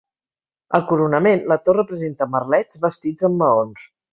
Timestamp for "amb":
3.31-3.43